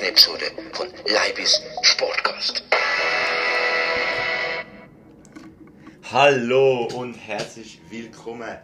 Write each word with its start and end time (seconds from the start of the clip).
nächsten 0.00 0.06
Episode 0.06 0.44
von 0.72 0.88
Leibis 1.06 1.60
Sportcast. 1.82 2.64
Hallo 6.10 6.88
und 6.94 7.14
herzlich 7.14 7.80
willkommen 7.90 8.56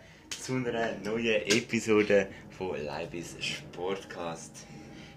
zu 0.43 0.55
einer 0.55 0.93
neuen 1.05 1.43
Episode 1.47 2.29
von 2.57 2.85
Leibis 2.85 3.37
Sportcast. 3.39 4.67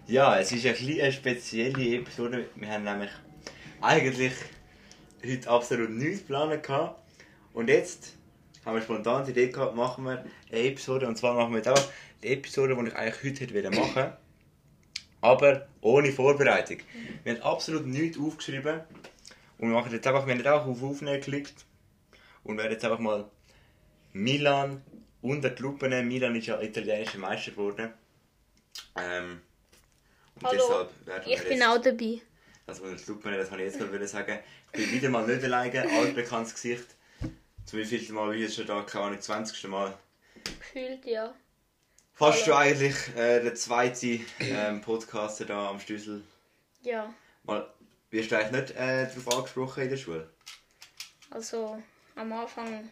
Ja, 0.06 0.38
es 0.40 0.52
ist 0.52 0.68
ein 0.68 0.73
bisschen 0.73 1.02
eine 1.02 1.12
spezielle 1.12 1.96
Episode. 1.96 2.45
Wir 2.56 2.68
haben 2.68 2.84
nämlich 2.84 3.12
eigentlich 3.82 4.34
heute 5.26 5.50
absolut 5.50 5.90
nichts 5.90 6.20
geplant. 6.20 6.62
Und 7.54 7.70
jetzt 7.70 8.14
haben 8.66 8.76
wir 8.76 8.84
spontan 8.84 9.26
die 9.26 9.32
Idee 9.32 9.48
gehabt, 9.48 9.76
machen 9.76 10.04
wir 10.04 10.23
eine 10.52 10.62
Episode. 10.62 11.08
Und 11.08 11.18
zwar 11.18 11.34
machen 11.34 11.54
wir 11.54 11.64
jetzt 11.64 11.92
die 12.22 12.28
Episode, 12.28 12.76
die 12.76 12.90
ich 12.90 12.95
eigentlich 12.95 13.42
heute 13.42 13.72
machen 13.72 13.95
wollen. 13.95 14.23
Aber 15.23 15.70
ohne 15.80 16.12
Vorbereitung. 16.12 16.80
Wir 17.23 17.36
haben 17.36 17.41
absolut 17.44 17.86
nichts 17.88 18.20
aufgeschrieben. 18.20 18.81
Und 19.58 19.70
wir 19.70 19.75
machen 19.75 19.94
jetzt 19.94 20.06
einfach, 20.06 20.25
wir 20.25 20.34
haben 20.34 20.39
jetzt 20.39 20.50
auch 20.50 20.66
auf 20.66 20.84
Aufnehmen 20.84 21.22
geklickt. 21.22 21.64
Und 22.44 22.58
werden 22.58 22.73
jetzt 22.73 22.84
einfach 22.84 23.00
mal 23.00 23.31
Milan 24.11 24.81
unter 25.22 25.50
die 25.50 25.61
Lupe 25.61 25.88
nehmen. 25.88 26.09
Milan 26.09 26.36
ist 26.36 26.48
ja 26.48 26.61
italienischer 26.61 27.20
Meister 27.20 27.52
geworden. 27.52 27.94
Ähm, 28.98 29.39
und 30.36 30.45
Hallo, 30.45 30.89
deshalb 31.08 31.26
ich 31.28 31.44
bin 31.44 31.58
jetzt, 31.58 31.67
auch 31.67 31.81
dabei. 31.81 32.20
das 32.66 32.81
unter 32.81 32.95
die 32.98 33.09
Lupe 33.09 33.30
nehmen, 33.30 33.39
das 33.39 33.50
kann 33.50 33.59
ich 33.59 33.66
jetzt 33.66 33.80
gerade 33.80 34.08
sagen. 34.09 34.39
Ich 34.73 34.80
bin 34.81 34.92
wieder 34.92 35.09
mal 35.09 35.26
nicht 35.26 35.42
alleine, 35.45 35.89
altbekanntes 35.89 36.53
Gesicht. 36.53 36.98
Zum 37.64 37.80
wievielten 37.80 38.14
Mal 38.14 38.36
ich 38.36 38.42
jetzt 38.42 38.55
schon 38.58 38.67
da? 38.67 38.81
Keine 38.81 39.05
Ahnung, 39.05 39.22
20. 39.22 39.70
Mal. 39.70 39.98
Gefühlt, 40.44 41.05
ja. 41.05 41.33
Fast 42.14 42.45
Hallo. 42.45 42.45
schon 42.45 42.53
eigentlich 42.53 42.95
äh, 43.16 43.42
der 43.42 43.56
zweite 43.56 44.19
ähm, 44.39 44.81
Podcaster 44.81 45.45
da 45.45 45.69
am 45.69 45.80
Schlüssel. 45.80 46.23
Ja, 46.81 47.14
Mal, 47.44 47.67
wirst 48.11 48.31
du 48.31 48.38
eigentlich 48.38 48.61
nicht 48.61 48.75
äh, 48.78 49.08
darauf 49.08 49.38
angesprochen 49.38 49.83
in 49.83 49.89
der 49.89 49.97
Schule? 49.97 50.30
also 51.33 51.81
am 52.16 52.31
Anfang 52.31 52.89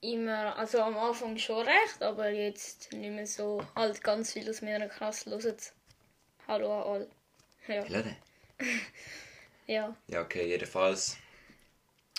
immer, 0.00 0.56
also 0.56 0.80
am 0.80 0.96
Anfang 0.96 1.36
schon 1.36 1.66
recht, 1.66 2.02
aber 2.02 2.30
jetzt 2.30 2.92
nicht 2.92 3.12
mehr 3.12 3.26
so. 3.26 3.62
Halt 3.76 4.02
ganz 4.02 4.32
viel 4.32 4.48
aus 4.48 4.62
meiner 4.62 4.88
Klasse 4.88 5.30
hören. 5.30 5.56
Hallo 6.48 6.72
an 6.72 6.86
alle. 6.88 7.08
Ja, 7.68 7.84
ja. 9.66 9.96
Ja, 10.08 10.22
okay, 10.22 10.48
jedenfalls. 10.48 11.16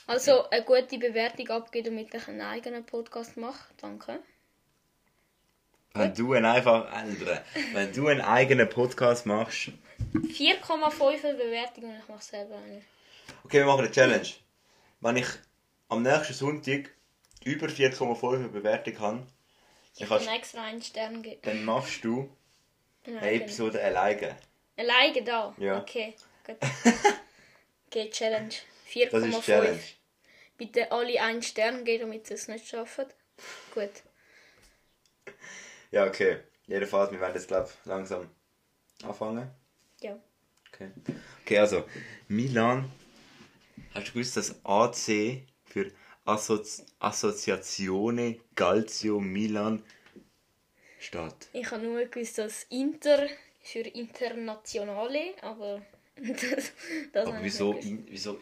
Also 0.07 0.49
eine 0.49 0.63
gute 0.63 0.97
Bewertung 0.97 1.49
abgeben, 1.49 1.85
damit 1.97 2.13
ich 2.13 2.27
einen 2.27 2.41
eigenen 2.41 2.85
Podcast 2.85 3.37
mache. 3.37 3.73
Danke. 3.77 4.19
Wenn 5.93 6.13
du 6.13 6.33
einen 6.33 6.45
einfach 6.45 6.91
ändern, 6.93 7.41
wenn 7.73 7.91
du 7.93 8.07
einen 8.07 8.21
eigenen 8.21 8.69
Podcast 8.69 9.25
machst. 9.25 9.71
4,5 10.13 11.33
Bewertungen 11.33 11.91
und 11.91 11.99
ich 12.01 12.07
mache 12.07 12.23
selber 12.23 12.55
eine. 12.57 12.81
Okay, 13.43 13.59
wir 13.59 13.65
machen 13.65 13.81
eine 13.81 13.91
Challenge. 13.91 14.27
Wenn 15.01 15.17
ich 15.17 15.27
am 15.89 16.01
nächsten 16.03 16.33
Sonntag 16.33 16.89
über 17.43 17.67
4,5 17.67 18.47
Bewertung 18.49 18.99
habe, 18.99 19.27
Ich 19.97 20.07
dann, 20.07 20.19
kann 20.25 20.35
extra 20.35 20.63
einen 20.63 20.81
Stern 20.81 21.21
geben. 21.21 21.41
dann 21.43 21.65
machst 21.65 22.03
du 22.03 22.29
Eine 23.05 23.19
eine 23.19 23.31
Episode 23.33 23.83
alleine. 23.83 24.37
Alleine 24.77 25.23
da? 25.23 25.53
Ja. 25.57 25.79
Okay, 25.79 26.15
gut. 26.45 26.57
Okay, 27.87 28.09
Challenge. 28.09 28.47
Das 28.47 29.21
ist 29.23 29.35
4,5. 29.35 29.41
Challenge. 29.43 29.79
Bitte 30.57 30.89
alle 30.93 31.21
einen 31.21 31.41
Stern 31.43 31.83
geben, 31.83 32.03
damit 32.03 32.27
sie 32.27 32.35
es 32.35 32.47
nicht 32.47 32.65
schaffen. 32.65 33.05
Gut. 33.73 33.89
Ja, 35.91 36.07
okay. 36.07 36.39
Jedenfalls, 36.67 37.11
wir 37.11 37.19
werden 37.19 37.35
jetzt, 37.35 37.47
glaube 37.47 37.69
ich, 37.69 37.85
langsam 37.85 38.29
anfangen. 39.03 39.49
Ja. 40.01 40.17
Okay. 40.73 40.89
Okay, 41.43 41.57
also, 41.57 41.83
Milan. 42.27 42.89
Hast 43.93 44.07
du 44.07 44.11
gewusst, 44.13 44.37
dass 44.37 44.55
AC 44.63 45.43
für 45.65 45.91
Assozi 46.23 46.83
Associazione 46.99 48.39
Calcio 48.55 49.19
Milan 49.19 49.83
steht? 50.97 51.49
Ich 51.51 51.69
habe 51.71 51.83
nur 51.83 52.05
gewusst, 52.05 52.37
dass 52.37 52.63
Inter 52.69 53.27
für 53.59 53.79
Internationale, 53.79 55.33
aber 55.41 55.81
das, 56.15 56.71
das 57.11 57.27
Aber 57.27 57.43
wieso, 57.43 57.73
in, 57.73 58.07
wieso 58.09 58.39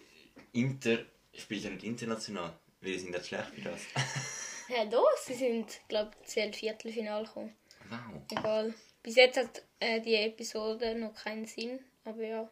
Inter 0.54 1.00
spielt 1.34 1.64
ja 1.64 1.72
nicht 1.72 1.84
international? 1.84 2.54
Die 2.82 2.98
sind 2.98 3.12
nicht 3.12 3.26
schlecht 3.26 3.50
für 3.56 3.62
das. 3.62 3.82
Ja, 4.70 4.86
doch, 4.86 5.18
sie 5.18 5.34
sind, 5.34 5.82
glaube 5.88 6.12
ich, 6.22 6.30
zu 6.30 6.54
Viertelfinale 6.54 7.26
gekommen. 7.26 7.56
wow. 7.90 8.00
Egal. 8.32 8.74
Bis 9.02 9.16
jetzt 9.16 9.38
hat 9.38 9.64
äh, 9.80 10.00
die 10.00 10.16
Episode 10.16 10.94
noch 10.96 11.16
keinen 11.16 11.46
Sinn, 11.46 11.80
aber 12.06 12.24
ja. 12.24 12.50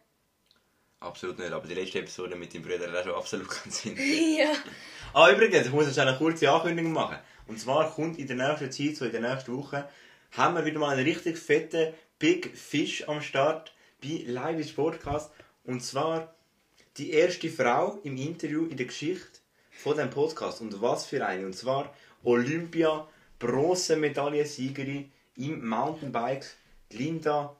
Absolut 1.00 1.38
nicht, 1.38 1.52
aber 1.52 1.68
die 1.68 1.74
letzte 1.74 2.00
Episode 2.00 2.34
mit 2.34 2.52
dem 2.52 2.62
Bruder 2.62 2.90
hat 2.90 2.96
auch 2.98 3.04
schon 3.04 3.14
absolut 3.14 3.48
keinen 3.48 3.70
Sinn. 3.70 3.96
ja. 4.36 4.52
Ah, 5.12 5.30
übrigens, 5.30 5.66
ich 5.66 5.72
muss 5.72 5.86
jetzt 5.86 5.98
eine 5.98 6.16
kurze 6.16 6.50
Ankündigung 6.50 6.92
machen. 6.92 7.18
Und 7.46 7.60
zwar 7.60 7.88
kommt 7.94 8.18
in 8.18 8.26
der 8.26 8.36
nächsten 8.36 8.72
Zeit, 8.72 8.96
so 8.96 9.04
in 9.04 9.12
der 9.12 9.20
nächsten 9.20 9.56
Woche, 9.56 9.88
haben 10.32 10.56
wir 10.56 10.64
wieder 10.64 10.80
mal 10.80 10.96
einen 10.96 11.04
richtig 11.06 11.38
fetten 11.38 11.94
Big 12.18 12.56
Fish 12.56 13.08
am 13.08 13.22
Start 13.22 13.72
bei 14.02 14.24
Live 14.26 14.58
is 14.58 14.72
Podcast. 14.72 15.30
Und 15.64 15.84
zwar 15.84 16.34
die 16.96 17.12
erste 17.12 17.48
Frau 17.48 18.00
im 18.02 18.16
Interview 18.16 18.66
in 18.66 18.76
der 18.76 18.86
Geschichte 18.86 19.37
von 19.78 19.96
dem 19.96 20.10
Podcast. 20.10 20.60
Und 20.60 20.82
was 20.82 21.06
für 21.06 21.24
eine? 21.24 21.46
Und 21.46 21.54
zwar 21.54 21.94
Olympia 22.24 23.06
Bronzemedaillensiegerin 23.38 25.10
im 25.36 25.66
Mountainbike, 25.66 26.46
Linda 26.90 27.56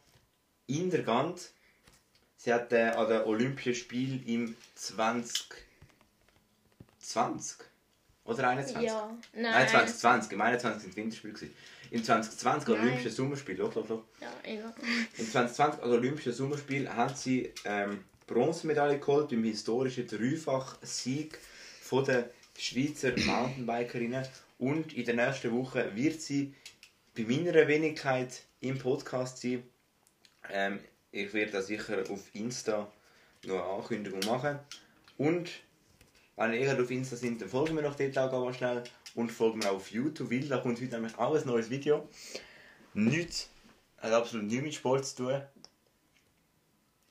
Indergant. 0.67 1.53
Sie 2.37 2.53
hat 2.53 2.73
äh, 2.73 2.91
an 2.91 3.09
den 3.09 3.23
Olympischen 3.23 3.75
Spielen 3.75 4.23
im 4.27 4.56
2020 4.75 7.59
oder 8.25 8.49
21? 8.49 8.87
Ja. 8.87 9.17
Nein. 9.33 9.43
Nein, 9.43 9.69
2020. 9.69 10.33
Im 10.33 10.41
21 10.41 10.83
sind 10.83 10.97
Winterspiele. 10.97 11.33
gewesen. 11.33 11.55
Im 11.91 12.05
2020 12.05 12.69
Nein. 12.69 12.81
Olympische 12.81 13.11
Sommerspiele. 13.11 13.59
Doch, 13.59 13.73
doch, 13.73 13.87
doch. 13.87 14.03
Ja, 14.21 14.31
egal. 14.43 14.75
Im 15.17 15.31
2020 15.31 15.83
also 15.83 15.95
Olympische 15.95 16.33
Sommerspiel 16.33 16.91
haben 16.91 17.15
sie 17.15 17.53
ähm, 17.65 18.05
Bronzemedaille 18.27 18.99
geholt 18.99 19.33
im 19.33 19.45
historischen 19.45 20.06
Dreifach-Sieg 20.06 21.39
von 21.88 22.04
der 22.04 22.28
Schweizer 22.59 23.12
Mountainbikerinnen 23.16 24.26
und 24.59 24.93
in 24.93 25.04
der 25.06 25.15
nächsten 25.15 25.53
Woche 25.53 25.94
wird 25.97 26.21
sie 26.21 26.54
bei 27.16 27.22
meiner 27.22 27.66
Wenigkeit 27.66 28.43
im 28.60 28.78
Podcast 28.78 29.38
sein. 29.41 29.62
Ähm, 30.50 30.81
ich 31.12 31.32
werde 31.32 31.53
da 31.53 31.62
sicher 31.62 32.04
auf 32.10 32.21
Insta 32.34 32.91
noch 33.44 33.54
eine 33.54 33.65
Ankündigung 33.65 34.21
machen 34.26 34.59
und 35.16 35.50
wenn 36.37 36.53
ihr 36.53 36.60
gerade 36.66 36.82
auf 36.82 36.91
Insta 36.91 37.16
sind, 37.16 37.41
dann 37.41 37.49
folgen 37.49 37.75
wir 37.75 37.82
noch 37.82 37.97
dort 37.97 38.19
auch 38.19 38.44
ganz 38.44 38.56
schnell 38.59 38.84
und 39.15 39.32
folgen 39.32 39.59
mir 39.60 39.70
auch 39.70 39.76
auf 39.76 39.91
YouTube, 39.91 40.31
weil 40.31 40.41
da 40.47 40.59
kommt 40.59 40.81
heute 40.81 40.94
nämlich 40.94 41.16
auch 41.19 41.34
ein 41.34 41.47
neues 41.47 41.70
Video. 41.70 42.09
Nichts, 42.94 43.49
hat 43.97 44.12
absolut 44.12 44.47
nichts 44.47 44.62
mit 44.65 44.75
Sport 44.75 45.06
zu 45.06 45.16
tun, 45.16 45.43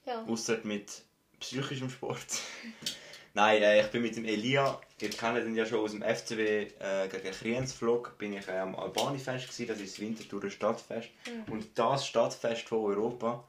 Ja. 0.06 0.24
außer 0.25 0.59
mit 0.63 1.03
psychischem 1.39 1.89
Sport. 1.89 2.25
Nein, 3.38 3.62
äh, 3.62 3.81
ich 3.81 3.92
bin 3.92 4.01
mit 4.01 4.16
dem 4.16 4.25
Elia, 4.25 4.81
ihr 5.00 5.12
kennt 5.12 5.38
ihn 5.45 5.56
ja 5.56 5.63
schon 5.63 5.81
aus 5.81 5.92
dem 5.92 6.01
FCW 6.01 6.69
äh, 6.80 7.07
gegen 7.07 7.31
Kriens-Vlog, 7.31 8.18
bin 8.18 8.34
ich 8.34 8.48
äh, 8.48 8.57
am 8.57 8.75
Albani-Fest 8.75 9.50
gewesen, 9.50 9.68
das 9.68 9.80
ist 9.80 9.94
das 9.94 10.00
Winterthurer 10.00 10.50
Stadtfest. 10.50 11.10
Und 11.48 11.68
das 11.75 12.07
Stadtfest 12.07 12.63
von 12.68 12.80
Europa 12.80 13.44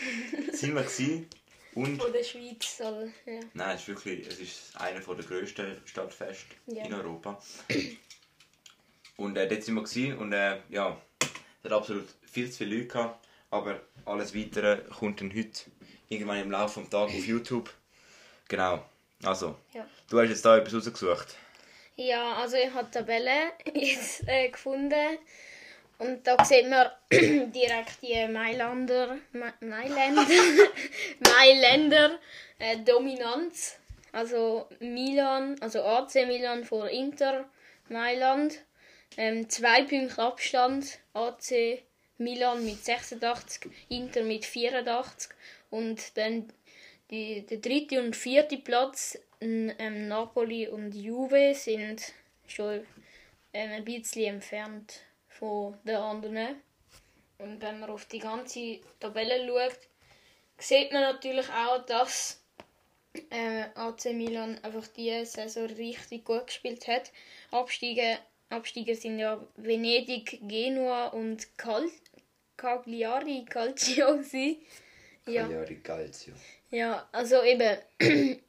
sind 0.52 0.74
wir 0.74 0.80
gewesen. 0.84 1.28
Und 1.74 2.00
Von 2.02 2.14
der 2.14 2.24
Schweiz, 2.24 2.80
aber 2.82 3.08
ja. 3.26 3.40
Nein, 3.52 3.76
es 3.76 3.82
ist 3.82 3.88
wirklich, 3.88 4.26
es 4.26 4.40
ist 4.40 4.80
einer 4.80 5.00
der 5.00 5.24
grössten 5.26 5.82
Stadtfeste 5.84 6.54
Ja. 6.68 6.86
in 6.86 6.94
Europa. 6.94 7.38
Und 9.18 9.36
äh, 9.36 9.46
dort 9.46 9.62
sind 9.62 9.74
wir 9.74 9.82
gewesen 9.82 10.16
und 10.16 10.32
äh, 10.32 10.60
ja, 10.70 10.98
es 11.20 11.64
hat 11.64 11.72
absolut 11.72 12.08
viel 12.24 12.50
zu 12.50 12.56
viele 12.64 12.76
Leute 12.76 12.86
gehabt, 12.88 13.28
aber 13.50 13.82
alles 14.06 14.34
Weitere 14.34 14.78
kommt 14.98 15.20
dann 15.20 15.28
heute 15.36 15.60
irgendwann 16.08 16.40
im 16.40 16.50
Laufe 16.50 16.80
des 16.80 16.88
Tages 16.88 17.16
auf 17.16 17.26
YouTube. 17.26 17.70
Genau, 18.48 18.82
also, 19.24 19.56
Ja. 19.72 19.86
du 20.10 20.20
hast 20.20 20.28
jetzt 20.28 20.44
da 20.44 20.56
etwas 20.58 20.74
rausgesucht. 20.74 21.34
Ja, 21.96 22.34
also 22.34 22.56
ich 22.56 22.72
habe 22.72 22.86
die 22.86 22.98
Tabelle 22.98 23.52
jetzt 23.74 24.26
äh, 24.28 24.48
gefunden 24.50 25.18
und 25.98 26.26
da 26.26 26.44
sieht 26.44 26.68
man 26.68 26.88
direkt 27.10 28.02
die 28.02 28.28
Mailander, 28.28 29.16
Ma 29.32 29.52
Mailänder, 29.60 30.26
Mailänder 31.20 32.18
äh, 32.58 32.76
Dominanz. 32.78 33.78
Also 34.12 34.66
Milan, 34.80 35.56
also 35.60 35.82
AC 35.82 36.14
Milan 36.26 36.64
vor 36.64 36.88
Inter 36.88 37.48
Mailand. 37.88 38.54
Ähm, 39.18 39.48
zwei 39.48 39.82
Punkte 39.82 40.22
Abstand. 40.22 40.98
AC 41.12 41.82
Milan 42.18 42.64
mit 42.64 42.82
86, 42.84 43.70
Inter 43.90 44.22
mit 44.22 44.44
84 44.46 45.30
und 45.70 46.16
dann 46.16 46.50
die, 47.10 47.46
der 47.46 47.58
dritte 47.58 48.02
und 48.02 48.16
vierte 48.16 48.58
Platz, 48.58 49.18
ähm, 49.40 50.08
Napoli 50.08 50.68
und 50.68 50.94
Juve, 50.94 51.54
sind 51.54 52.12
schon 52.46 52.86
ähm, 53.52 53.70
ein 53.72 53.84
bisschen 53.84 54.34
entfernt 54.34 55.00
von 55.28 55.76
den 55.84 55.96
anderen. 55.96 56.56
Und 57.38 57.60
wenn 57.60 57.80
man 57.80 57.90
auf 57.90 58.06
die 58.06 58.18
ganze 58.18 58.80
Tabelle 58.98 59.46
schaut, 59.46 59.78
sieht 60.58 60.92
man 60.92 61.02
natürlich 61.02 61.48
auch, 61.50 61.84
dass 61.84 62.40
äh, 63.30 63.64
AC 63.74 64.06
Milan 64.06 64.58
einfach 64.62 64.86
diese 64.88 65.26
Saison 65.26 65.66
richtig 65.66 66.24
gut 66.24 66.46
gespielt 66.46 66.86
hat. 66.88 67.12
Abstiege, 67.50 68.18
Absteiger 68.48 68.94
sind 68.94 69.18
ja 69.18 69.42
Venedig, 69.56 70.40
Genua 70.42 71.08
und 71.08 71.58
Cal 71.58 71.88
Cagliari 72.56 73.44
Calcio. 73.44 74.18
Cagliari 75.24 75.76
Calcio. 75.82 76.34
Ja, 76.70 77.08
also 77.12 77.42
eben 77.42 77.78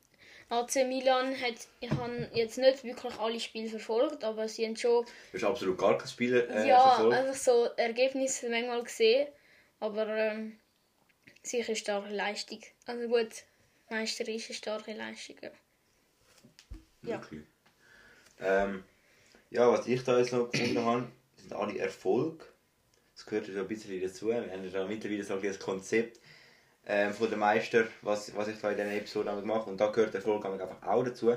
AC 0.50 0.76
Milan 0.88 1.40
hat, 1.40 1.56
ich 1.80 1.90
habe 1.92 2.30
jetzt 2.34 2.58
nicht 2.58 2.84
wirklich 2.84 3.20
alle 3.20 3.40
Spiele 3.40 3.70
verfolgt, 3.70 4.24
aber 4.24 4.48
sie 4.48 4.66
haben 4.66 4.76
schon 4.76 5.06
Du 5.06 5.38
hast 5.38 5.44
absolut 5.44 5.78
gar 5.78 5.98
kein 5.98 6.08
Spieler 6.08 6.50
äh, 6.50 6.68
ja, 6.68 6.96
verfolgt. 6.96 7.16
einfach 7.16 7.36
so 7.36 7.66
Ergebnisse 7.76 8.50
manchmal 8.50 8.84
gesehen, 8.84 9.28
aber 9.80 10.08
ähm, 10.08 10.58
sicher 11.44 11.76
starke 11.76 12.14
Leistung. 12.14 12.62
Also 12.86 13.08
gut, 13.08 13.30
Meister 13.90 14.28
ist 14.28 14.50
eine 14.50 14.56
starke 14.56 14.94
Leistung. 14.94 15.36
Ja. 15.42 15.50
ja. 17.04 17.22
Wirklich. 17.22 17.44
Ähm, 18.40 18.84
ja, 19.50 19.72
was 19.72 19.88
ich 19.88 20.04
da 20.04 20.18
jetzt 20.18 20.34
noch 20.34 20.52
gefunden 20.52 20.84
habe, 20.84 21.08
sind 21.36 21.54
alle 21.54 21.78
Erfolge. 21.78 22.46
Das 23.16 23.26
gehört 23.26 23.48
ja 23.48 23.62
ein 23.62 23.68
bisschen 23.68 24.02
dazu. 24.02 24.28
Wir 24.28 24.52
haben 24.52 24.70
ja 24.70 24.86
mittlerweile 24.86 25.24
so 25.24 25.36
ein 25.36 25.60
Konzept 25.60 26.20
ähm, 26.88 27.14
von 27.14 27.30
der 27.30 27.38
Meister, 27.38 27.86
was, 28.02 28.34
was 28.36 28.48
ich 28.48 28.60
da 28.60 28.72
in 28.72 28.78
diesen 28.78 28.92
Episoden 28.92 29.46
mache. 29.46 29.70
Und 29.70 29.80
da 29.80 29.92
gehört 29.92 30.16
Erfolg 30.16 30.46
einfach 30.46 30.82
auch 30.88 31.04
dazu. 31.04 31.36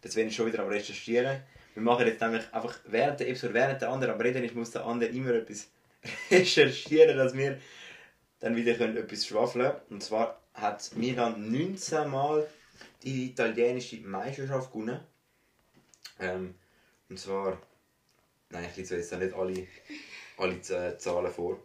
Das 0.00 0.16
werde 0.16 0.30
ich 0.30 0.36
schon 0.36 0.46
wieder 0.46 0.60
am 0.60 0.68
Recherchieren. 0.68 1.40
Wir 1.74 1.82
machen 1.82 2.06
jetzt 2.06 2.20
nämlich 2.20 2.42
einfach 2.52 2.78
während 2.86 3.20
der 3.20 3.28
Episode, 3.28 3.54
während 3.54 3.80
der 3.80 3.90
andere 3.90 4.12
am 4.12 4.20
Reden 4.20 4.44
ist, 4.44 4.54
muss 4.54 4.72
der 4.72 4.84
andere 4.84 5.10
immer 5.10 5.30
etwas 5.30 5.68
recherchieren, 6.30 7.16
dass 7.16 7.34
wir 7.34 7.58
dann 8.40 8.56
wieder 8.56 8.74
können 8.74 8.96
etwas 8.96 9.24
schwafeln 9.24 9.72
Und 9.88 10.02
zwar 10.02 10.40
hat 10.54 10.90
Milan 10.96 11.50
19 11.50 12.10
Mal 12.10 12.46
die 13.04 13.26
italienische 13.26 14.00
Meisterschaft 14.00 14.72
gewonnen. 14.72 15.00
Ähm, 16.18 16.54
und 17.08 17.18
zwar, 17.18 17.56
nein, 18.50 18.66
ich 18.68 18.76
lese 18.76 18.96
jetzt 18.96 19.12
nicht 19.16 19.32
alle, 19.32 19.66
alle 20.36 20.60
Zahlen 20.98 21.30
vor. 21.30 21.58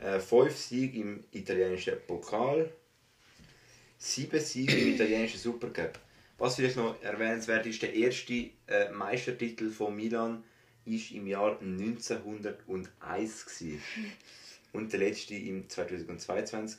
Äh, 0.00 0.20
fünf 0.20 0.56
Siege 0.56 1.00
im 1.00 1.24
italienischen 1.32 1.94
Pokal, 2.06 2.70
sieben 3.98 4.40
Siege 4.40 4.76
im 4.76 4.94
italienischen 4.94 5.40
Supercup. 5.40 5.98
Was 6.38 6.54
vielleicht 6.56 6.76
noch 6.76 7.02
erwähnenswert 7.02 7.66
ist, 7.66 7.82
der 7.82 7.92
erste 7.94 8.50
äh, 8.68 8.90
Meistertitel 8.92 9.70
von 9.70 9.96
Milan 9.96 10.44
ist 10.84 11.10
im 11.10 11.26
Jahr 11.26 11.58
1901 11.60 13.44
gewesen. 13.46 13.82
und 14.72 14.92
der 14.92 15.00
letzte 15.00 15.34
im 15.34 15.68
2022. 15.68 16.78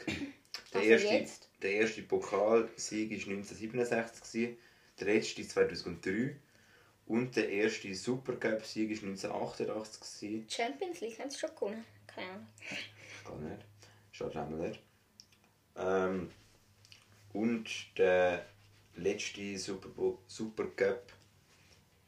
Der 0.73 0.81
Also 0.81 0.89
erste, 0.91 1.07
jetzt? 1.13 1.49
der 1.61 1.71
erste 1.73 2.01
Pokalsieg 2.03 3.11
ist 3.11 3.27
1967 3.27 4.21
gewesen, 4.31 4.57
der 4.99 5.07
letzte 5.13 5.47
2003 5.47 6.35
und 7.07 7.35
der 7.35 7.49
erste 7.49 7.93
Supercup-Sieg 7.93 8.91
ist 8.91 9.03
1988 9.03 9.99
gewesen. 9.99 10.47
Champions 10.49 11.01
League 11.01 11.19
haben 11.19 11.29
sie 11.29 11.39
schon 11.39 11.49
gewonnen. 11.55 11.83
Keine 12.07 12.29
Ahnung. 12.31 12.47
Mal 13.29 14.67
nicht. 14.67 14.79
Ähm, 15.77 16.31
und 17.33 17.69
der 17.97 18.45
letzte 18.95 19.57
Super 19.57 19.89
Supercup 20.27 21.13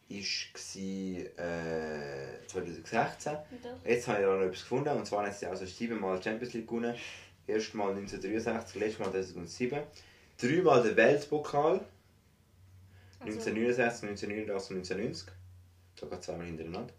war 0.10 0.20
äh, 1.38 2.48
2016. 2.48 3.34
Doch. 3.64 3.86
Jetzt 3.86 4.08
habe 4.08 4.20
ich 4.20 4.26
da 4.26 4.36
noch 4.36 4.42
etwas 4.42 4.62
gefunden. 4.62 4.90
Und 4.90 5.06
zwar 5.06 5.26
haben 5.26 5.34
sie 5.34 5.46
also 5.46 5.66
siebenmal 5.66 6.22
Champions 6.22 6.54
League 6.54 6.68
gewonnen. 6.68 6.96
Erstmal 7.48 7.90
1963, 7.92 8.82
letztes 8.82 9.00
Mal 9.00 9.12
2007. 9.12 9.80
Dreimal 10.38 10.84
den 10.84 10.96
Weltpokal. 10.96 11.86
1969, 13.22 14.10
1989 14.10 14.72
und 14.72 14.78
1990. 14.78 15.34
Sogar 16.00 16.22
zweimal 16.22 16.48
hintereinander. 16.48 16.94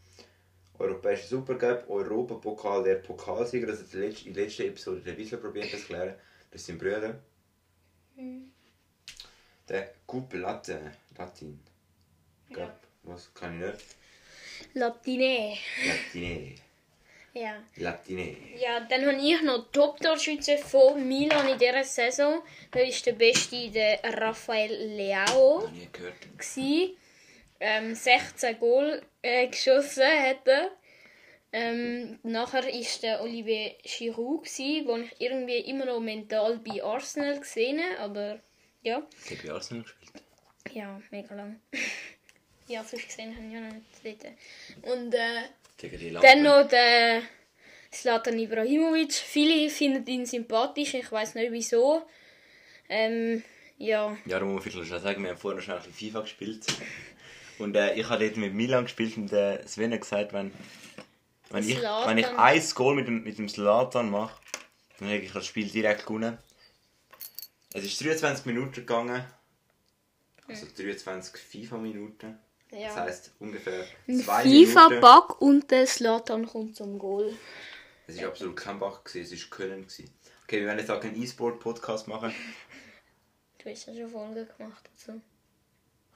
Europäischer 0.83 1.29
Supercup, 1.29 1.89
Europapokal, 1.89 2.83
der 2.83 2.97
Pokalsieger. 2.97 3.69
Das 3.69 3.79
hat 3.79 3.93
die 3.93 3.99
letzte, 3.99 4.29
in 4.29 4.35
der 4.35 4.45
letzten 4.45 4.63
Episode 4.63 5.01
der 5.01 5.17
Wiesler 5.17 5.39
probiert 5.39 5.73
das 5.73 5.81
zu 5.83 5.87
klären. 5.87 6.15
Das 6.51 6.67
sind 6.67 6.79
Brüder. 6.79 7.21
Der 9.69 9.95
Coupe 10.07 10.39
Latin. 10.39 10.91
Latin. 11.17 11.61
Cup. 12.53 12.81
Was 13.05 13.33
kann 13.33 13.61
ich 13.61 13.67
nicht? 13.67 13.85
Latine. 14.75 15.57
Latine. 15.87 16.55
Ja. 17.33 17.63
Latine. 17.77 18.37
Ja, 18.59 18.81
dann 18.81 19.07
habe 19.07 19.17
ich 19.17 19.43
noch 19.43 19.71
Top-Torschütze 19.71 20.59
von 20.59 21.07
Milan 21.07 21.49
in 21.49 21.59
dieser 21.59 21.85
Saison. 21.85 22.43
Da 22.73 22.81
ist 22.81 23.07
der 23.07 23.13
beste 23.13 23.71
der 23.71 24.01
Rafael 24.03 24.73
Leao. 24.97 25.61
Noch 25.61 25.71
nie 25.71 25.89
gehört. 25.93 26.15
Ähm, 27.61 27.95
16 27.95 28.59
Goal 28.59 29.01
äh, 29.23 29.47
geschossen 29.49 30.05
hat 30.05 30.47
er. 30.47 30.71
Ähm, 31.55 32.19
nachher 32.23 32.67
ist 32.73 33.03
der 33.03 33.23
Olivier 33.23 33.75
Giroud 33.83 34.45
gsi, 34.45 34.83
wo 34.87 34.97
ich 34.97 35.11
irgendwie 35.19 35.59
immer 35.59 35.85
noch 35.85 36.01
mental 36.01 36.59
bei 36.59 36.83
Arsenal 36.83 37.39
gesehen 37.39 37.79
habe, 37.83 37.99
aber 37.99 38.41
ja, 38.83 39.03
Ich 39.25 39.31
habe 39.39 39.49
bei 39.49 39.55
Arsenal 39.55 39.83
gespielt. 39.83 40.13
ja, 40.73 41.01
mega 41.11 41.35
lang. 41.35 41.61
ja, 42.69 42.83
sonst 42.83 43.07
gesehen 43.07 43.37
habe 43.37 43.47
ich 43.47 43.53
ja 43.53 43.61
noch 43.61 43.73
nicht 43.75 44.25
dort. 44.25 44.93
Und 44.99 45.15
äh, 45.15 46.21
dann 46.23 46.43
noch 46.43 46.67
der 46.69 47.23
Zlatan 47.91 48.39
Ibrahimovic. 48.39 49.13
Viele 49.13 49.69
finden 49.69 50.07
ihn 50.07 50.25
sympathisch, 50.27 50.95
ich 50.95 51.13
weiß 51.13 51.35
nicht 51.35 51.53
wieso. 51.53 52.03
Ähm, 52.89 53.45
ja, 53.77 54.17
Ja, 54.25 54.39
da 54.39 54.45
muss 54.45 54.65
man 54.65 54.73
vielleicht 54.73 54.89
schon 54.89 55.01
sagen, 55.01 55.23
wir 55.23 55.31
haben 55.31 55.39
vorher 55.39 55.57
noch 55.57 55.65
schnell 55.65 55.77
ein 55.77 55.83
bisschen 55.83 56.09
FIFA 56.11 56.21
gespielt. 56.23 56.67
Und 57.63 57.77
äh, 57.77 57.95
ich 57.95 58.09
habe 58.09 58.25
dort 58.25 58.37
mit 58.37 58.55
Milan 58.55 58.85
gespielt 58.85 59.17
und 59.17 59.33
äh, 59.33 59.67
Sven 59.67 59.93
hat 59.93 60.01
gesagt, 60.01 60.33
wenn, 60.33 60.53
wenn, 61.51 61.69
ich, 61.69 61.79
Zlatan. 61.79 62.11
wenn 62.11 62.19
ich 62.19 62.29
ein 62.29 62.63
Goal 62.75 62.95
mit 62.97 63.07
dem, 63.07 63.23
mit 63.23 63.39
dem 63.39 63.49
Slatan 63.49 64.11
mache, 64.11 64.37
dann 64.99 65.09
habe 65.09 65.19
ich 65.19 65.33
das 65.33 65.47
Spiel 65.47 65.69
direkt 65.69 66.07
gewonnen. 66.07 66.39
Es 67.73 67.85
ist 67.85 68.01
23 68.05 68.47
Minuten 68.47 68.75
gegangen. 68.75 69.25
Also 70.49 70.67
23 70.77 71.41
FIFA-Minuten. 71.41 72.39
Das 72.71 72.81
ja. 72.81 72.95
heisst 72.97 73.31
ungefähr 73.39 73.85
zwei 74.07 74.45
Minuten. 74.45 74.73
FIFA-Bug 74.73 75.41
und 75.41 75.71
der 75.71 75.87
Slatan 75.87 76.47
kommt 76.47 76.77
zum 76.77 76.99
Goal. 76.99 77.33
Es 78.07 78.19
war 78.19 78.29
absolut 78.29 78.57
kein 78.57 78.79
Bach, 78.79 79.05
gewesen, 79.05 79.35
es 79.35 79.43
war 79.43 79.57
Köln. 79.57 79.83
gewesen. 79.83 80.11
Okay, 80.45 80.61
wir 80.61 80.67
werden 80.67 80.81
jetzt 80.81 80.91
auch 80.91 81.01
keinen 81.01 81.23
E-Sport-Podcast 81.23 82.09
machen. 82.09 82.35
Du 83.59 83.71
hast 83.71 83.87
ja 83.87 83.95
schon 83.95 84.11
Folgen 84.11 84.49
gemacht 84.59 84.91
dazu. 84.93 85.23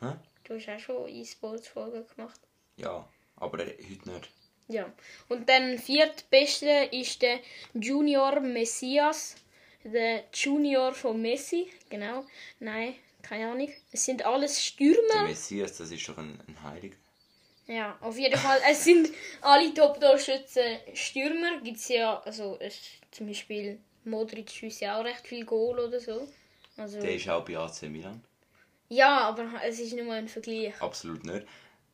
Hä? 0.01 0.17
Du 0.47 0.55
hast 0.55 0.69
auch 0.69 0.79
schon 0.79 1.09
E-Sports-Folgen 1.09 2.05
gemacht. 2.15 2.41
Ja, 2.77 3.09
aber 3.37 3.59
heute 3.59 4.11
nicht. 4.11 4.31
Ja. 4.69 4.93
Und 5.29 5.49
dann 5.49 5.79
viertbeste 5.79 6.89
ist 6.93 7.23
der 7.23 7.41
Junior 7.75 8.41
Messias. 8.41 9.37
Der 9.85 10.25
Junior 10.33 10.93
von 10.93 11.21
Messi. 11.21 11.69
Genau. 11.91 12.25
Nein, 12.61 12.95
keine 13.23 13.51
Ahnung. 13.51 13.71
Es 13.93 14.05
sind 14.05 14.25
alles 14.25 14.55
Der 14.55 14.61
Stürmer. 14.61 15.23
Messias, 15.25 15.79
das 15.79 15.91
ist 15.91 16.09
doch 16.09 16.19
ein, 16.19 16.41
ein 16.47 16.63
Heiliger. 16.63 16.97
Ja, 17.69 17.99
auf 18.01 18.17
jeden 18.17 18.39
Fall. 18.39 18.61
Es 18.71 18.85
sind 18.85 19.11
alle 19.41 19.75
Top-Torschützen 19.75 20.79
Stürmer. 20.95 21.61
Gibt 21.63 21.79
es 21.79 21.89
ja, 21.89 22.21
also 22.21 22.57
es, 22.61 22.79
zum 23.11 23.27
Beispiel 23.27 23.79
Modric 24.05 24.51
schießt 24.51 24.81
ja 24.83 25.01
auch 25.01 25.05
recht 25.05 25.27
viel 25.27 25.45
Goal 25.45 25.79
oder 25.81 25.99
so. 25.99 26.29
Also, 26.77 27.01
Der 27.01 27.15
ist 27.15 27.29
auch 27.29 27.45
bei 27.45 27.57
AC 27.57 27.83
Milan. 27.83 28.23
Ja, 28.89 29.21
aber 29.21 29.47
es 29.65 29.81
ist 29.81 29.95
nur 29.95 30.13
ein 30.13 30.29
Vergleich. 30.29 30.81
Absolut 30.81 31.25
nicht. 31.25 31.47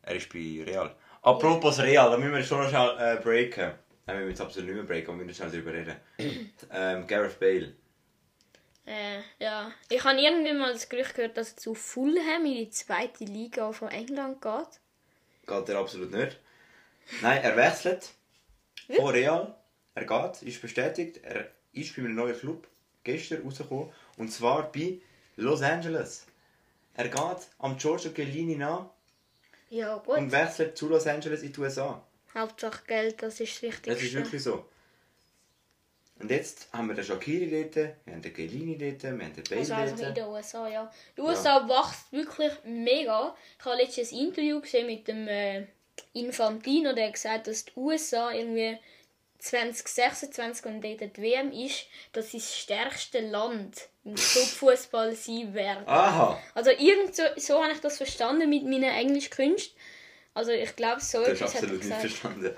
Er 0.02 0.16
ist 0.16 0.32
bei 0.32 0.62
Real. 0.66 0.94
Apropos 1.22 1.78
Real, 1.78 2.10
da 2.10 2.16
müssen 2.16 2.34
wir 2.34 2.42
schon 2.42 2.62
noch 2.62 2.68
schnell 2.68 2.96
äh, 2.98 3.20
breaken. 3.20 3.72
Nein, 4.06 4.16
wir 4.16 4.24
müssen 4.24 4.30
jetzt 4.30 4.40
absolut 4.40 4.68
nicht 4.68 4.76
mehr 4.76 4.84
breaken, 4.84 5.10
aber 5.10 5.18
wir 5.18 5.26
müssen 5.26 5.36
schnell 5.36 5.50
darüber 5.50 5.72
reden. 5.72 5.96
ähm, 6.72 7.06
Gareth 7.06 7.38
Bale. 7.38 7.74
Äh, 8.84 9.20
ja. 9.38 9.70
Ich 9.88 10.02
habe 10.02 10.20
irgendwann 10.20 10.58
mal 10.58 10.72
das 10.72 10.88
Gerücht 10.88 11.14
gehört, 11.14 11.36
dass 11.36 11.52
er 11.52 11.56
zu 11.56 11.74
Fulham 11.74 12.44
in 12.44 12.54
die 12.54 12.70
zweite 12.70 13.24
Liga 13.24 13.72
von 13.72 13.88
England 13.88 14.42
geht. 14.42 14.80
Geht 15.46 15.68
er 15.68 15.78
absolut 15.78 16.10
nicht. 16.10 16.38
Nein, 17.20 17.42
er 17.42 17.56
wechselt. 17.56 18.10
Von 18.94 19.10
Real. 19.10 19.54
Er 19.94 20.04
geht, 20.04 20.42
ist 20.42 20.62
bestätigt. 20.62 21.20
Er 21.22 21.50
ist 21.72 21.94
bei 21.94 22.02
einem 22.02 22.14
neuen 22.14 22.36
Club 22.38 22.66
gestern 23.04 23.42
rausgekommen. 23.42 23.92
Und 24.16 24.32
zwar 24.32 24.72
bei 24.72 25.00
Los 25.36 25.62
Angeles. 25.62 26.26
Er 26.94 27.08
geht 27.08 27.46
am 27.58 27.76
Giorgio 27.78 28.10
Chiellini 28.12 28.56
nach 28.56 28.86
Ja, 29.70 29.96
gut. 29.98 30.18
und 30.18 30.32
wechselt 30.32 30.76
zu 30.76 30.88
Los 30.88 31.06
Angeles 31.06 31.42
in 31.42 31.52
die 31.52 31.60
USA. 31.60 32.02
Hauptsache 32.34 32.82
Geld, 32.86 33.22
das 33.22 33.40
ist 33.40 33.54
das 33.54 33.62
Wichtigste. 33.62 33.90
Das 33.90 34.02
ist 34.02 34.14
wirklich 34.14 34.42
so. 34.42 34.66
Und 36.18 36.30
jetzt 36.30 36.68
haben 36.72 36.88
wir 36.88 36.94
den 36.94 37.04
Shakiri 37.04 37.48
dort, 37.70 37.74
wir 38.04 38.12
haben 38.14 38.22
den 38.22 38.34
Chiellini 38.34 38.78
dort, 38.78 39.02
wir 39.02 39.10
haben 39.26 39.34
den 39.34 39.44
Bale 39.44 39.60
Also 39.60 39.74
einfach 39.74 39.98
in 39.98 40.04
dort. 40.04 40.16
den 40.16 40.26
USA, 40.26 40.68
ja. 40.68 40.92
Die 41.16 41.20
USA 41.20 41.68
wächst 41.68 42.12
wirklich 42.12 42.52
mega. 42.64 43.34
Ich 43.58 43.64
habe 43.64 43.76
letztens 43.76 44.12
ein 44.12 44.18
Interview 44.18 44.60
gesehen 44.60 44.86
mit 44.86 45.08
dem, 45.08 45.26
äh, 45.26 45.66
Infantino, 46.14 46.92
der 46.94 47.06
hat 47.06 47.14
gesagt, 47.14 47.46
dass 47.48 47.64
die 47.64 47.72
USA 47.76 48.30
irgendwie 48.32 48.78
2026 49.38 50.64
und 50.66 50.80
dort 50.82 51.00
die 51.16 51.22
WM 51.22 51.50
ist, 51.52 51.86
dass 52.12 52.30
sie 52.30 52.38
das 52.38 52.56
stärkste 52.56 53.20
Land 53.20 53.88
Clubfußball 54.04 55.14
sein 55.14 55.54
werden. 55.54 55.86
Aha! 55.86 56.38
Also 56.54 56.70
irgend 56.70 57.14
so, 57.14 57.22
so 57.36 57.62
habe 57.62 57.72
ich 57.72 57.80
das 57.80 57.96
verstanden 57.96 58.48
mit 58.50 58.64
meinen 58.64 58.84
Englischkünsten. 58.84 59.76
Also 60.34 60.50
ich 60.52 60.74
glaube 60.76 61.00
so 61.00 61.20
Das 61.20 61.28
ist 61.32 61.40
etwas 61.42 61.54
hat 61.54 61.62
er 61.62 61.68
absolut 61.68 61.72
nicht 61.72 61.82
gesagt. 61.82 62.00
verstanden. 62.00 62.56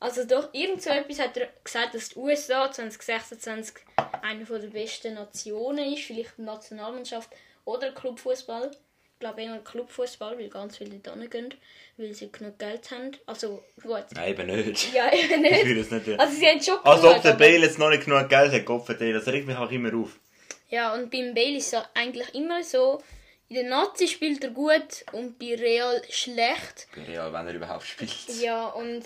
Also 0.00 0.24
doch, 0.24 0.48
irgend 0.54 0.82
so 0.82 0.90
etwas 0.90 1.18
hat 1.18 1.36
er 1.36 1.48
gesagt, 1.62 1.94
dass 1.94 2.08
die 2.08 2.18
USA 2.18 2.70
2026 2.72 3.74
eine 4.22 4.46
von 4.46 4.60
der 4.60 4.68
besten 4.68 5.14
Nationen 5.14 5.92
ist, 5.92 6.04
vielleicht 6.04 6.38
Nationalmannschaft 6.38 7.28
oder 7.66 7.92
Clubfußball. 7.92 8.70
Ich 8.72 9.20
glaube 9.20 9.42
eher 9.42 9.58
Clubfußball, 9.58 10.38
weil 10.38 10.48
ganz 10.48 10.78
viele 10.78 10.98
da 11.00 11.14
gehen, 11.14 11.54
weil 11.98 12.14
sie 12.14 12.32
genug 12.32 12.58
Geld 12.58 12.90
haben. 12.90 13.10
Also 13.26 13.62
gut. 13.82 14.04
Nein, 14.14 14.30
eben 14.30 14.46
nicht. 14.46 14.92
Ja, 14.94 15.12
eben 15.12 15.44
Ich 15.44 15.50
nicht. 15.50 15.64
will 15.66 15.76
das 15.84 15.90
nicht. 15.90 16.18
Also 16.18 16.34
sie 16.34 16.46
haben 16.46 16.62
schon 16.62 16.78
Als 16.82 17.04
ob 17.04 17.20
der 17.22 17.32
Bale 17.34 17.58
jetzt 17.58 17.78
noch 17.78 17.90
nicht 17.90 18.06
genug 18.06 18.26
Geld 18.30 18.50
hat, 18.52 18.64
Gott 18.64 18.86
verdammt, 18.86 19.14
das 19.14 19.26
regt 19.26 19.46
mich 19.46 19.56
auch 19.58 19.70
immer 19.70 19.94
auf. 19.94 20.18
Ja, 20.68 20.94
und 20.94 21.10
beim 21.10 21.34
Bale 21.34 21.56
ist 21.56 21.72
es 21.72 21.82
eigentlich 21.94 22.34
immer 22.34 22.62
so, 22.62 23.02
in 23.48 23.56
der 23.56 23.64
Nazi 23.68 24.06
spielt 24.06 24.44
er 24.44 24.50
gut 24.50 25.04
und 25.12 25.38
bei 25.38 25.54
Real 25.56 26.00
schlecht. 26.08 26.86
Bei 26.94 27.02
Real, 27.04 27.32
wenn 27.32 27.46
er 27.48 27.54
überhaupt 27.54 27.84
spielt. 27.84 28.12
Ja, 28.40 28.68
und 28.68 29.04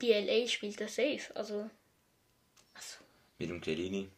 bei 0.00 0.20
LA 0.20 0.46
spielt 0.46 0.80
er 0.80 0.88
safe. 0.88 1.34
Also, 1.34 1.68
also 2.74 2.96
Mit 3.38 3.50
dem 3.50 3.60
Chiellini. 3.60 4.08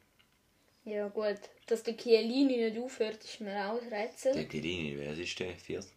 ja 0.84 1.08
gut. 1.08 1.38
Dass 1.66 1.82
der 1.82 1.96
Chiellini 1.96 2.56
nicht 2.56 2.78
aufhört, 2.78 3.22
ist 3.24 3.40
mir 3.40 3.54
auch 3.70 3.80
ein 3.80 3.88
Rätsel. 3.88 4.32
Der 4.34 4.48
Chiellini, 4.48 4.98
wer 4.98 5.12
ist 5.12 5.38
der? 5.38 5.54
40? 5.56 5.92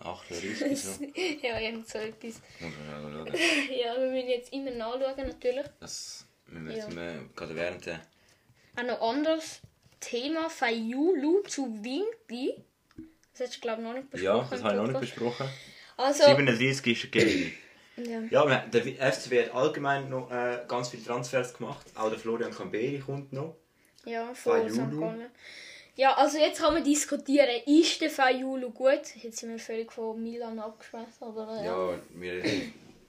38 0.00 0.80
so? 0.82 1.04
ja, 1.42 1.58
irgend 1.58 1.88
so 1.88 1.98
etwas. 1.98 2.40
Muss 2.60 2.72
man 2.90 3.26
schauen. 3.26 3.36
Ja, 3.76 4.00
wir 4.00 4.10
müssen 4.10 4.28
jetzt 4.28 4.52
immer 4.52 4.70
nachschauen, 4.70 5.26
natürlich. 5.26 5.66
Das 5.80 6.24
müssen 6.46 6.94
wir 6.96 7.12
Ja. 7.12 7.22
gerade 7.34 7.56
während 7.56 7.86
der... 7.86 8.00
Auch 8.76 8.82
noch 8.82 9.00
anderes 9.00 9.60
Thema, 10.00 10.50
Fayulu 10.50 11.42
zu 11.42 11.82
Winki. 11.82 12.54
Das 13.32 13.48
hast 13.48 13.56
du, 13.56 13.60
glaube 13.60 13.82
ich, 13.82 13.88
noch 13.88 13.94
nicht 13.94 14.10
besprochen. 14.10 14.36
Ja, 14.36 14.48
das 14.50 14.62
habe 14.62 14.74
ich 14.74 14.80
noch 14.80 14.86
nicht 14.88 15.00
besprochen. 15.00 15.48
Also, 15.96 16.24
37 16.24 16.86
ist 16.86 17.12
Chiellini. 17.12 17.52
ja. 17.96 18.44
Ja, 18.44 18.66
der 18.66 19.12
FCB 19.12 19.46
hat 19.46 19.54
allgemein 19.54 20.08
noch 20.08 20.30
äh, 20.30 20.60
ganz 20.66 20.88
viele 20.88 21.04
Transfers 21.04 21.54
gemacht. 21.54 21.86
Auch 21.94 22.10
der 22.10 22.18
Florian 22.18 22.52
Camberi 22.52 23.02
kommt 23.04 23.32
noch. 23.32 23.56
Ja, 24.04 24.34
von 24.34 24.52
Fayulu. 24.52 24.74
St. 24.74 25.00
Gallen. 25.00 25.30
Ja, 25.96 26.14
also 26.14 26.38
jetzt 26.38 26.60
kann 26.60 26.74
man 26.74 26.82
diskutieren, 26.82 27.48
ist 27.66 28.00
der 28.00 28.10
Fayulu 28.10 28.70
gut? 28.70 29.14
Jetzt 29.22 29.38
sind 29.38 29.50
wir 29.50 29.58
völlig 29.60 29.92
von 29.92 30.20
Milan 30.20 30.58
aber 30.58 31.58
äh, 31.60 31.64
Ja, 31.64 31.98
wir, 32.14 32.42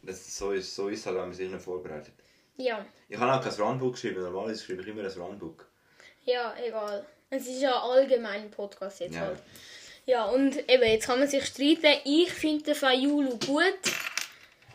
das, 0.03 0.37
so, 0.37 0.51
ist, 0.51 0.75
so 0.75 0.87
ist 0.89 0.99
es 0.99 1.05
halt, 1.07 1.15
wenn 1.15 1.23
man 1.23 1.33
sich 1.33 1.49
nicht 1.49 1.63
vorbereitet. 1.63 2.13
Ja. 2.57 2.85
Ich 3.09 3.17
habe 3.17 3.33
auch 3.33 3.43
kein 3.43 3.53
Runbook 3.53 3.93
geschrieben, 3.93 4.21
normalerweise 4.23 4.63
schreibe 4.63 4.81
ich 4.81 4.87
immer 4.87 5.03
ein 5.03 5.11
Runbook. 5.11 5.65
Ja, 6.23 6.55
egal. 6.63 7.05
Es 7.29 7.47
ist 7.47 7.61
ja 7.61 7.73
allgemein 7.81 8.43
ein 8.43 8.51
Podcast 8.51 8.99
jetzt 8.99 9.15
Ja. 9.15 9.21
halt. 9.21 9.39
Ja, 10.05 10.25
und 10.25 10.57
eben, 10.69 10.83
jetzt 10.83 11.07
kann 11.07 11.19
man 11.19 11.27
sich 11.27 11.45
streiten. 11.45 11.99
Ich 12.03 12.31
finde 12.31 12.63
den 12.63 12.75
Fayulu 12.75 13.37
gut, 13.39 13.79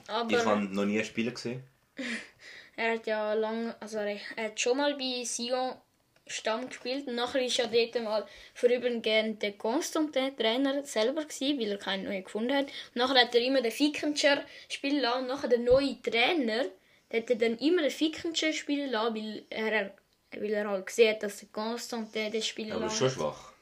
aber 0.09 0.31
Ich 0.31 0.45
habe 0.45 0.63
noch 0.65 0.85
nie 0.85 0.99
ein 0.99 1.05
Spiel 1.05 1.31
gesehen. 1.31 1.63
er 2.77 2.95
hat 2.95 3.07
ja 3.07 3.35
lange, 3.35 3.75
also 3.81 3.99
er, 3.99 4.19
hat 4.37 4.59
schon 4.59 4.77
mal 4.77 4.95
bei 4.97 5.23
Sion 5.25 5.75
Stamm 6.27 6.69
gespielt 6.69 7.09
und 7.09 7.17
nachher 7.17 7.45
ist 7.45 7.59
er 7.59 7.67
dort 7.67 8.03
mal 8.05 8.25
vorübergehend 8.55 9.43
der 9.43 9.53
Constantin 9.53 10.37
Trainer 10.37 10.85
selber 10.85 11.25
gewesen, 11.25 11.59
weil 11.59 11.73
er 11.73 11.79
keinen 11.79 12.05
neuen 12.05 12.23
gefunden 12.23 12.55
hat. 12.55 12.67
Und 12.67 12.97
nachher 12.97 13.21
hat 13.23 13.35
er 13.35 13.41
immer 13.41 13.61
den 13.61 13.73
Fickentscher 13.73 14.45
spielen 14.69 15.01
lassen 15.01 15.23
und 15.23 15.27
nachher 15.27 15.49
der 15.49 15.59
neue 15.59 16.01
Trainer, 16.03 16.67
der 17.11 17.23
hat 17.23 17.31
er 17.31 17.37
dann 17.37 17.59
immer 17.59 17.83
den 17.83 17.91
Fickentscher 17.91 18.53
spielen 18.53 18.91
lassen, 18.91 19.15
weil 19.15 19.45
er, 19.51 19.95
weil 20.33 20.53
er 20.53 20.69
halt 20.69 20.87
gesehen 20.87 21.15
hat, 21.15 21.23
dass 21.23 21.39
der 21.39 21.49
Constantin 21.53 22.31
den 22.31 22.43
spielen 22.43 22.73
Aber 22.73 22.91
schon 22.91 23.11
schwach. 23.11 23.53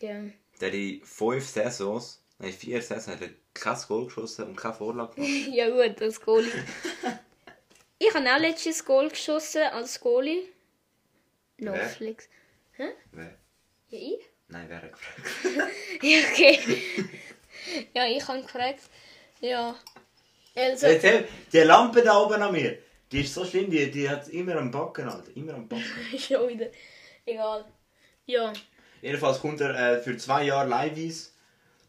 Ja. 0.00 0.22
Der 0.60 0.68
hat 0.68 0.74
in 0.74 1.04
fünf 1.04 1.48
Saisons, 1.48 2.22
nein, 2.38 2.52
vier 2.52 2.82
Saisons, 2.82 3.16
hat 3.16 3.22
er 3.22 3.30
kein 3.54 3.78
Goal 3.88 4.04
geschossen 4.06 4.46
und 4.46 4.56
keine 4.56 4.74
Vorlage 4.74 5.14
gemacht. 5.14 5.48
ja 5.52 5.68
gut, 5.70 6.02
als 6.02 6.20
Goalie. 6.20 6.50
ich 7.98 8.14
habe 8.14 8.34
auch 8.34 8.38
letztes 8.38 8.84
Goal 8.84 9.08
geschossen 9.08 9.62
als 9.62 9.98
Goalie. 10.00 10.48
Netflix. 11.56 12.28
Wer? 12.76 13.38
Ja, 13.88 13.98
ich? 13.98 14.18
Nein, 14.48 14.66
wer 14.68 14.82
hat 14.82 14.92
gefragt? 14.92 15.20
Ja, 16.02 16.18
okay. 16.30 16.58
ja, 17.94 18.06
ich 18.06 18.26
habe 18.26 18.42
gefragt. 18.42 18.80
Ja. 19.40 19.76
Also, 20.54 20.86
Erzähl, 20.86 21.26
die 21.52 21.58
Lampe 21.58 22.02
da 22.02 22.18
oben 22.18 22.40
an 22.40 22.52
mir, 22.52 22.78
die 23.10 23.22
ist 23.22 23.34
so 23.34 23.44
schlimm, 23.44 23.70
die, 23.70 23.90
die 23.90 24.08
hat 24.08 24.28
immer 24.28 24.56
am 24.56 24.70
Backen, 24.70 25.08
Alter. 25.08 25.30
Immer 25.34 25.54
am 25.54 25.68
Backen. 25.68 25.84
schon 26.18 26.48
wieder. 26.48 26.66
Egal. 27.26 27.64
Ja. 28.26 28.52
Jedenfalls 29.02 29.40
kommt 29.40 29.60
er 29.60 29.74
äh, 29.74 30.00
für 30.00 30.16
zwei 30.16 30.44
Jahre 30.44 30.68
Leihweise 30.68 31.30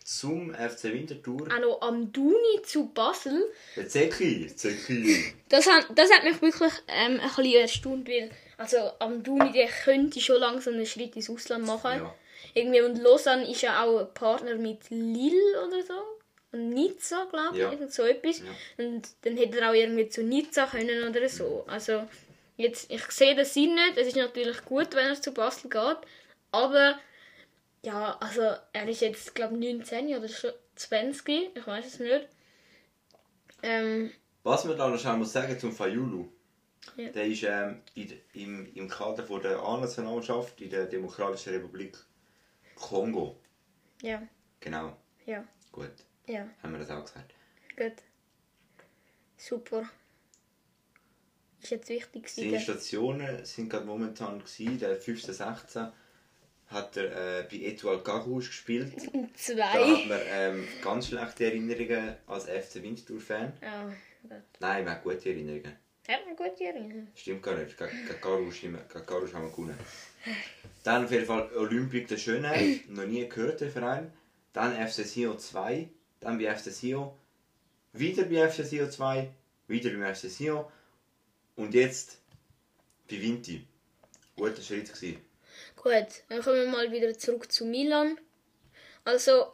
zum 0.03 0.53
FC 0.53 0.85
Winterthur. 0.85 1.47
Auch 1.51 1.59
noch 1.59 1.81
am 1.81 2.11
Duni 2.11 2.61
zu 2.63 2.89
Basel. 2.93 3.51
Der 3.75 3.87
Zeki, 3.87 4.53
Zeki. 4.55 5.33
Das 5.49 5.65
hat, 5.65 5.87
das 5.95 6.11
hat 6.11 6.23
mich 6.23 6.41
wirklich 6.41 6.73
ähm, 6.87 7.19
ein 7.19 7.27
bisschen 7.35 7.61
erstaunt, 7.61 8.07
weil 8.07 8.29
also 8.57 8.77
am 8.99 9.23
Duni 9.23 9.51
der 9.51 9.67
könnte 9.67 10.21
schon 10.21 10.39
langsam 10.39 10.75
einen 10.75 10.85
Schritt 10.85 11.15
ins 11.15 11.29
Ausland 11.29 11.65
machen. 11.65 11.97
Ja. 11.97 12.15
Irgendwie, 12.53 12.81
und 12.81 12.97
Lausanne 13.01 13.49
ist 13.49 13.61
ja 13.61 13.83
auch 13.83 13.99
ein 13.99 14.13
Partner 14.13 14.55
mit 14.55 14.89
Lille 14.89 15.67
oder 15.67 15.81
so. 15.81 15.93
Und 16.55 16.69
Nizza, 16.69 17.27
glaube 17.29 17.55
ich, 17.55 17.61
Ja. 17.61 17.71
irgend 17.71 17.93
so 17.93 18.03
etwas. 18.03 18.39
Ja. 18.39 18.45
Und 18.85 19.07
dann 19.21 19.35
hätte 19.37 19.59
er 19.59 19.69
auch 19.69 19.73
irgendwie 19.73 20.07
zu 20.09 20.23
Nizza 20.23 20.65
können 20.67 21.07
oder 21.09 21.27
so. 21.29 21.65
Also, 21.67 22.07
jetzt, 22.57 22.89
ich 22.89 23.03
sehe 23.11 23.35
den 23.35 23.45
Sinn 23.45 23.75
nicht. 23.75 23.97
Es 23.97 24.07
ist 24.07 24.15
natürlich 24.15 24.63
gut, 24.63 24.95
wenn 24.95 25.07
er 25.07 25.21
zu 25.21 25.33
Basel 25.33 25.69
geht. 25.69 25.97
Aber, 26.51 26.97
ja, 27.83 28.17
also, 28.19 28.41
er 28.73 28.87
ist 28.87 29.01
jetzt, 29.01 29.35
glaube 29.35 29.55
ich, 29.55 29.73
19 29.75 30.15
oder 30.15 30.27
schon 30.27 30.51
20. 30.75 31.51
Ich 31.55 31.67
weiß 31.67 31.85
es 31.85 31.99
nicht. 31.99 32.27
Ähm, 33.63 34.11
Was 34.43 34.65
man 34.65 34.77
da 34.77 34.87
noch 34.87 35.17
muss 35.17 35.33
sagen 35.33 35.59
zum 35.59 35.71
Fayulu. 35.71 36.27
Ja. 36.97 37.09
Der 37.09 37.25
ist 37.25 37.43
ähm, 37.43 37.81
in, 37.95 38.13
im, 38.33 38.73
im 38.75 38.87
Kader 38.87 39.23
von 39.23 39.41
der 39.41 39.59
A-Nationalmannschaft 39.59 40.61
in 40.61 40.69
der 40.69 40.85
Demokratischen 40.85 41.53
Republik 41.53 41.97
Kongo. 42.75 43.37
ja, 44.01 44.21
Genau, 44.59 44.95
ja, 45.25 45.43
gut. 45.71 45.91
Ja, 46.27 46.47
Haben 46.61 46.73
wir 46.73 46.79
das 46.79 46.89
auch 46.91 47.03
gesagt. 47.05 47.33
gut. 47.77 47.93
Super. 49.37 49.89
Ist 51.61 51.71
jetzt 51.71 51.89
wichtig 51.89 52.29
Seine 52.29 52.47
gewesen. 52.49 52.63
Stationen 52.63 53.45
sind 53.45 53.69
gerade 53.69 53.85
momentan 53.85 54.39
gewesen, 54.39 54.79
der 54.79 55.01
15-16 55.01 55.91
hat 56.67 56.97
er 56.97 57.39
äh, 57.39 57.43
bei 57.49 57.57
Etoile 57.57 58.01
Carouge 58.03 58.45
gespielt. 58.47 58.93
Da 59.03 59.19
hat 59.21 59.35
Zwei. 59.35 60.05
man 60.07 60.19
ähm, 60.31 60.67
ganz 60.81 61.07
schlechte 61.07 61.45
Erinnerungen 61.45 62.15
als 62.27 62.45
FC 62.45 62.81
Winterthur-Fan. 62.81 63.53
Ja, 63.61 63.85
gut. 64.23 64.31
Nein, 64.59 64.85
wir 64.85 64.91
haben 64.91 65.03
gute 65.03 65.29
Erinnerungen. 65.29 65.75
Hat 66.07 66.25
mir 66.27 66.35
gut 66.35 66.61
erinnert. 66.61 67.07
Stimmt 67.15 67.41
gar 67.43 67.55
nicht. 67.57 67.77
Gegen 67.77 68.21
Carouge 68.21 69.33
haben 69.33 69.43
wir 69.45 69.49
gewonnen. 69.51 69.77
Dann 70.83 71.05
auf 71.05 71.11
jeden 71.11 71.25
Fall 71.25 71.49
Olympique 71.55 72.07
de 72.07 72.17
Schönheim, 72.17 72.79
noch 72.89 73.05
nie 73.05 73.27
gehört, 73.27 73.61
der 73.61 73.71
Verein. 73.71 74.11
Dann 74.53 74.73
FC 74.87 75.03
Sion 75.05 75.39
2, 75.39 75.89
dann 76.19 76.37
bei 76.37 76.53
FC 76.55 76.71
Sion, 76.71 77.11
wieder 77.93 78.23
bei 78.23 78.49
FC 78.49 78.65
Sion 78.65 78.91
2, 78.91 79.29
wieder 79.67 79.89
beim 79.91 80.15
FC 80.15 80.29
Sion 80.29 80.65
und 81.55 81.73
jetzt 81.73 82.19
bei 83.09 83.21
Vinti. 83.21 83.65
Guter 84.35 84.61
Schritt 84.61 84.93
gewesen. 84.93 85.21
Gut, 85.77 86.23
dann 86.27 86.41
kommen 86.41 86.57
wir 86.57 86.67
mal 86.67 86.91
wieder 86.91 87.17
zurück 87.17 87.51
zu 87.51 87.65
Milan. 87.65 88.19
Also, 89.05 89.53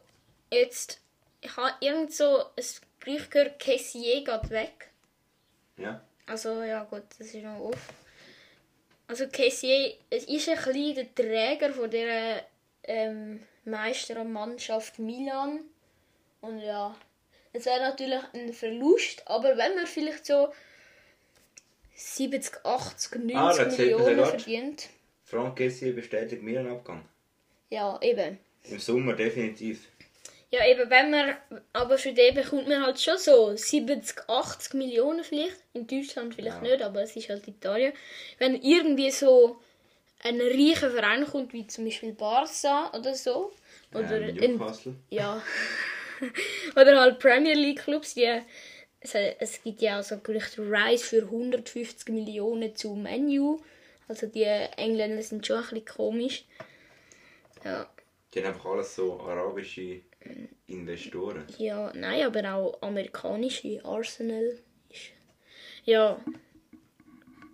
jetzt, 0.52 1.02
ich 1.42 1.56
habe 1.56 1.74
irgend 1.82 2.14
so 2.14 2.46
ein 2.56 2.66
Gerücht 3.00 3.32
gehört, 3.32 3.60
Kessier 3.60 4.24
geht 4.24 4.50
weg. 4.50 4.90
Ja? 5.78 6.02
Also, 6.26 6.62
ja 6.64 6.84
gut, 6.86 7.04
das 7.20 7.28
ist 7.28 7.44
noch 7.44 7.60
off. 7.60 7.90
Also, 9.08 9.28
Kessier, 9.28 9.96
es 10.10 10.24
ist 10.24 10.50
ein 10.50 10.56
bisschen 10.56 10.96
der 10.96 11.16
Träger 11.16 11.74
von 11.74 11.90
dieser 11.90 12.44
ähm, 12.84 13.44
Meistermannschaft 13.66 15.00
Milan. 15.00 15.66
Und 16.42 16.60
ja, 16.60 16.96
es 17.54 17.66
wäre 17.66 17.80
natürlich 17.80 18.20
ein 18.34 18.54
Verlust, 18.54 19.24
aber 19.28 19.58
wenn 19.58 19.76
man 19.76 19.88
vielleicht 19.88 20.26
so 20.26 20.52
70, 21.96 22.66
80, 22.66 23.16
90 23.16 23.36
Ah, 23.36 23.48
da 23.50 23.70
zählt 23.70 23.70
man 23.70 23.78
Millionen 24.06 24.20
Ort. 24.20 24.30
verdient. 24.30 24.90
Frank 25.24 25.58
Kessier 25.58 25.94
bestätigt 25.94 26.42
mir 26.44 26.60
einen 26.60 26.72
Abgang. 26.72 27.06
Ja, 27.70 28.00
eben. 28.02 28.38
Im 28.66 28.80
Sommer 28.80 29.14
definitiv. 29.14 29.88
Ja, 30.50 30.66
eben, 30.68 30.90
wenn 30.90 31.12
man, 31.12 31.38
aber 31.72 31.98
für 31.98 32.12
den 32.12 32.36
bekommt 32.36 32.68
man 32.68 32.84
halt 32.86 33.00
schon 33.00 33.18
so 33.18 33.56
70, 33.56 34.28
80 34.28 34.74
Millionen 34.74 35.24
vielleicht. 35.24 35.56
In 35.74 35.88
Deutschland 35.88 36.36
vielleicht 36.36 36.58
Ja. 36.58 36.62
nicht, 36.64 36.82
aber 36.82 37.04
es 37.04 37.16
ist 37.16 37.30
halt 37.30 37.48
Italien. 37.48 37.94
Wenn 38.38 38.62
irgendwie 38.62 39.12
so 39.12 39.62
ein 40.24 40.42
reicher 40.42 40.92
Verein 40.92 41.26
kommt, 41.26 41.54
wie 41.54 41.66
zum 41.68 41.86
Beispiel 41.86 42.12
Barca 42.14 42.92
oder 42.94 43.16
so, 43.16 43.54
oder 43.94 44.12
ähm, 44.20 44.38
ein, 44.44 44.52
Newcastle. 44.58 44.96
ja, 45.10 45.42
Oder 46.76 47.00
halt 47.00 47.20
Premier 47.20 47.54
League 47.56 47.80
Clubs, 47.80 48.14
die 48.14 48.42
es, 49.00 49.16
es 49.16 49.64
gibt 49.64 49.82
ja 49.82 50.00
auch 50.00 50.04
so 50.04 50.18
Gerüchte, 50.20 50.62
Rice 50.62 51.04
für 51.04 51.24
150 51.24 52.10
Millionen 52.10 52.76
zu 52.76 52.96
Menu. 52.96 53.60
Also 54.08 54.28
die 54.28 54.44
Engländer 54.44 55.22
sind 55.24 55.46
schon 55.46 55.58
ein 55.58 55.64
bisschen 55.64 55.86
komisch. 55.86 56.46
Ja, 57.64 57.90
Die 58.34 58.40
haben 58.40 58.48
einfach 58.48 58.66
alles 58.66 58.96
so 58.96 59.20
arabische 59.22 60.02
Investoren. 60.68 61.46
ja 61.58 61.92
nein, 61.96 62.24
aber 62.26 62.54
auch 62.54 62.82
amerikanische 62.82 63.84
Arsenal. 63.84 64.60
Ist, 64.90 65.12
ja, 65.86 66.20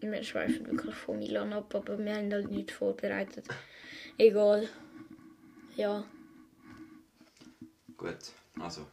wir 0.01 0.23
schweifen 0.23 0.67
wirklich 0.69 0.95
von 0.95 1.19
Milan 1.19 1.53
ab, 1.53 1.73
aber 1.73 1.97
wir 1.97 2.15
haben 2.15 2.31
halt 2.31 2.51
nichts 2.51 2.73
vorbereitet. 2.73 3.45
Egal. 4.17 4.67
Ja, 5.77 6.03
Gut, 7.97 8.17
also. 8.61 8.85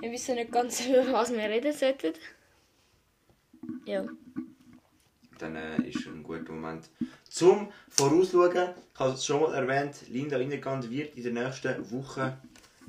wir 0.00 0.12
wissen 0.12 0.34
nicht 0.34 0.52
ganz, 0.52 0.86
über 0.86 1.12
was 1.12 1.32
wir 1.32 1.38
reden 1.38 1.72
sollten. 1.72 2.14
Ja. 3.86 4.04
Dann 5.38 5.56
äh, 5.56 5.88
ist 5.88 6.06
ein 6.06 6.22
guter 6.22 6.52
Moment 6.52 6.88
zum 7.28 7.72
Vorausschauen. 7.88 8.74
Ich 8.94 9.00
habe 9.00 9.12
es 9.14 9.24
schon 9.24 9.40
mal 9.40 9.54
erwähnt, 9.54 10.08
Linda 10.08 10.38
Innegand 10.38 10.90
wird 10.90 11.16
in 11.16 11.22
der 11.22 11.32
nächsten 11.32 11.90
Woche 11.90 12.38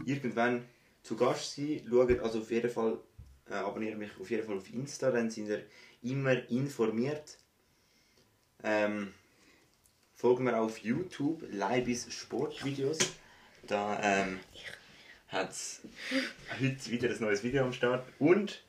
irgendwann 0.06 0.66
zu 1.02 1.16
Gast 1.16 1.56
sein. 1.56 1.82
Schaut 1.90 2.20
also 2.20 2.40
auf 2.40 2.52
jeden 2.52 2.70
Fall, 2.70 3.00
äh, 3.50 3.56
abonniert 3.56 3.98
mich 3.98 4.12
auf 4.20 4.30
jeden 4.30 4.46
Fall 4.46 4.58
auf 4.58 4.72
Insta, 4.74 5.12
dann 5.12 5.30
sind 5.30 5.50
ihr 5.50 5.64
immer 6.02 6.50
informiert. 6.50 7.38
Ähm, 8.64 9.14
folgen 10.14 10.46
wir 10.46 10.60
auf 10.60 10.78
YouTube, 10.80 11.44
Leibis 11.52 12.12
Sportvideos. 12.14 13.00
Da 13.68 14.00
ähm, 14.04 14.40
hat 15.30 15.52
es 15.52 15.82
heute 16.60 16.92
wieder 16.92 17.10
ein 17.10 17.18
neues 17.20 17.44
Video 17.44 17.64
am 17.64 17.74
Start. 17.74 18.06
Und 18.20 18.62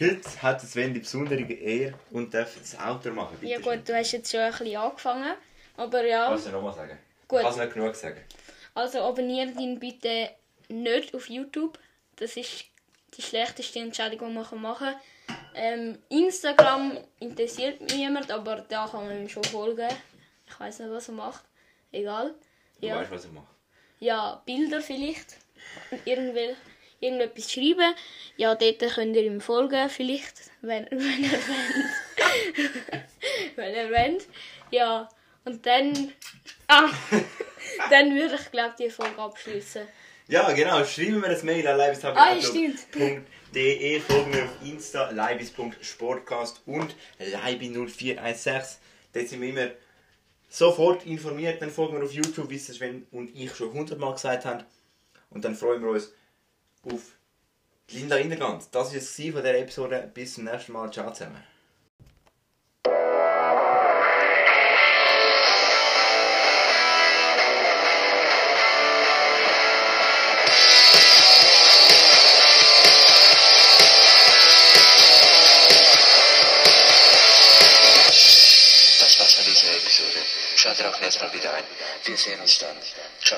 heute 0.00 0.42
hat 0.42 0.60
Sven 0.60 0.92
die 0.94 1.00
besondere 1.00 1.40
Ehre 1.52 1.94
und 2.10 2.34
darf 2.34 2.54
das 2.58 2.78
Auto 2.78 3.10
machen. 3.10 3.36
Bitte 3.40 3.52
ja 3.52 3.58
gut, 3.60 3.88
du 3.88 3.94
hast 3.96 4.12
jetzt 4.12 4.30
schon 4.30 4.40
ein 4.40 4.50
bisschen 4.52 4.76
angefangen. 4.76 5.34
Aber 5.76 6.04
ja, 6.04 6.26
Kannst 6.28 6.46
du 6.46 6.50
nochmal 6.50 6.74
sagen? 6.74 6.98
Gut. 7.28 7.38
Ich 7.40 7.44
kann 7.44 7.52
es 7.52 7.58
nicht 7.58 7.74
genug 7.74 7.94
sagen. 7.94 8.20
also 8.74 9.00
abonniert 9.02 9.58
ihn 9.58 9.78
bitte 9.78 10.30
nicht 10.68 11.14
auf 11.14 11.28
YouTube. 11.28 11.78
Das 12.16 12.36
ist 12.36 12.64
die 13.16 13.22
schlechteste 13.22 13.78
Entscheidung, 13.78 14.18
die 14.28 14.34
man 14.34 14.48
machen 14.62 14.62
kann. 14.78 14.94
Ähm, 15.54 15.98
Instagram 16.08 16.98
interessiert 17.20 17.80
mich 17.80 17.94
niemand, 17.94 18.30
aber 18.30 18.60
da 18.68 18.86
kann 18.90 19.06
man 19.06 19.20
ihm 19.20 19.28
schon 19.28 19.44
folgen. 19.44 19.88
Ich 20.46 20.58
weiß 20.58 20.80
nicht, 20.80 20.90
was 20.90 21.08
er 21.08 21.14
macht. 21.14 21.44
Egal. 21.92 22.34
Du 22.80 22.86
Ja. 22.86 22.96
weißt, 22.96 23.10
was 23.10 23.24
ich 23.24 23.32
mache. 23.32 23.46
Ja, 24.00 24.42
Bilder 24.46 24.80
vielleicht. 24.80 25.36
Und 25.90 26.06
irgendwel, 26.06 26.56
irgendetwas 27.00 27.52
schreiben. 27.52 27.94
Ja, 28.36 28.54
dort 28.54 28.78
könnt 28.94 29.16
ihr 29.16 29.24
ihm 29.24 29.40
folgen, 29.40 29.88
vielleicht, 29.88 30.50
wenn, 30.62 30.86
wenn 30.90 31.24
er 31.24 31.38
wollt. 31.48 33.04
wenn 33.56 33.74
er 33.74 33.90
wollt. 33.90 34.26
Ja, 34.70 35.08
und 35.44 35.64
dann. 35.64 36.12
Ah, 36.66 36.90
dann 37.90 38.14
würde 38.14 38.34
ich, 38.34 38.50
glaube 38.50 38.74
die 38.78 38.90
Folge 38.90 39.18
abschließen. 39.18 39.86
Ja, 40.28 40.52
genau. 40.52 40.84
Schreiben 40.84 41.22
wir 41.22 41.30
das 41.30 41.42
Mail 41.42 41.66
an 41.66 41.80
Ah, 41.80 42.34
leibis.de. 42.34 44.00
Folgen 44.00 44.34
wir 44.34 44.44
auf 44.44 44.62
Insta, 44.62 45.10
leibis.sportcast 45.10 46.60
und 46.66 46.94
leibi0416. 47.18 48.76
Dort 49.14 49.28
sind 49.28 49.40
wir 49.40 49.48
immer 49.48 49.70
sofort 50.48 51.06
informiert. 51.06 51.60
Dann 51.62 51.70
folgen 51.70 51.96
wir 51.96 52.04
auf 52.04 52.12
YouTube, 52.12 52.50
wie 52.50 52.56
es 52.56 52.66
Sven 52.66 53.06
und 53.10 53.34
ich 53.34 53.54
schon 53.54 53.72
hundertmal 53.72 54.14
gesagt 54.14 54.44
haben. 54.44 54.64
Und 55.30 55.44
dann 55.44 55.54
freuen 55.54 55.82
wir 55.82 55.90
uns 55.90 56.12
auf 56.82 57.12
Linda 57.90 58.16
Innegand. 58.16 58.64
Das 58.72 58.90
war 58.90 58.98
es 58.98 59.14
von 59.14 59.24
dieser 59.24 59.58
Episode. 59.58 60.10
Bis 60.12 60.34
zum 60.34 60.44
nächsten 60.44 60.72
Mal. 60.72 60.90
Ciao 60.90 61.12
zusammen. 61.12 61.57
Das 82.08 82.26
war's 82.26 82.32
von 82.32 82.40
dieser 82.40 82.72
Episode. 82.72 83.06
Schaltet 83.20 83.37